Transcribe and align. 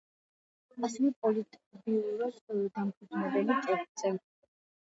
ასევე 0.87 1.11
პოლიტბიუროს 1.25 2.39
დამფუძნებელი 2.55 3.61
წევრი. 3.69 4.21